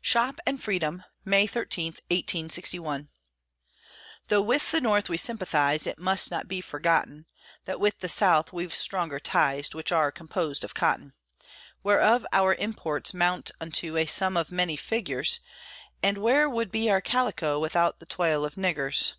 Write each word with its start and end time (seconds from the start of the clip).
SHOP 0.00 0.38
AND 0.46 0.62
FREEDOM 0.62 1.02
[May 1.24 1.44
13, 1.44 1.86
1861] 2.08 3.08
Though 4.28 4.40
with 4.40 4.70
the 4.70 4.80
North 4.80 5.08
we 5.08 5.16
sympathize, 5.16 5.88
It 5.88 5.98
must 5.98 6.30
not 6.30 6.46
be 6.46 6.60
forgotten 6.60 7.26
That 7.64 7.80
with 7.80 7.98
the 7.98 8.08
South 8.08 8.52
we've 8.52 8.72
stronger 8.72 9.18
ties, 9.18 9.74
Which 9.74 9.90
are 9.90 10.12
composed 10.12 10.62
of 10.62 10.72
cotton, 10.74 11.14
Whereof 11.82 12.24
our 12.32 12.54
imports 12.54 13.12
'mount 13.12 13.50
unto 13.60 13.96
A 13.96 14.06
sum 14.06 14.36
of 14.36 14.52
many 14.52 14.76
figures; 14.76 15.40
And 16.00 16.16
where 16.16 16.48
would 16.48 16.70
be 16.70 16.88
our 16.88 17.00
calico, 17.00 17.58
Without 17.58 17.98
the 17.98 18.06
toil 18.06 18.44
of 18.44 18.54
niggers? 18.54 19.14